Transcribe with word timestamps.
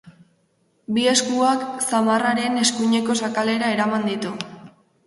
Bi 0.95 1.03
eskuak 1.11 1.67
zamarraren 1.83 2.59
eskuineko 2.65 3.21
sakelera 3.25 3.73
eraman 3.79 4.13
ditu. 4.15 4.35